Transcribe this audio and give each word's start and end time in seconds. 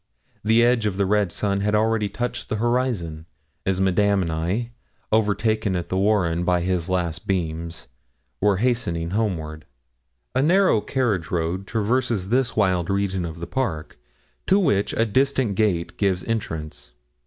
The 0.43 0.63
edge 0.65 0.87
of 0.87 0.97
the 0.97 1.05
red 1.05 1.31
sun 1.31 1.61
had 1.61 1.75
already 1.75 2.09
touched 2.09 2.49
the 2.49 2.55
horizon 2.55 3.27
as 3.67 3.79
Madame 3.79 4.23
and 4.23 4.31
I, 4.31 4.71
overtaken 5.11 5.75
at 5.75 5.89
the 5.89 5.95
warren 5.95 6.43
by 6.43 6.61
his 6.61 6.89
last 6.89 7.27
beams, 7.27 7.85
were 8.41 8.57
hastening 8.57 9.11
homeward. 9.11 9.63
A 10.33 10.41
narrow 10.41 10.81
carriage 10.81 11.29
road 11.29 11.67
traverses 11.67 12.29
this 12.29 12.55
wild 12.55 12.89
region 12.89 13.25
of 13.25 13.39
the 13.41 13.45
park, 13.45 13.99
to 14.47 14.57
which 14.57 14.91
a 14.93 15.05
distant 15.05 15.53
gate 15.53 15.97
gives 15.97 16.23
entrance. 16.23 16.93